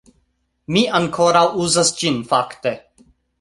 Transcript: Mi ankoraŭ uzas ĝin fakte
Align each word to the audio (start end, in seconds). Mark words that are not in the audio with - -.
Mi 0.75 0.81
ankoraŭ 0.99 1.43
uzas 1.67 1.93
ĝin 2.01 2.19
fakte 2.33 2.75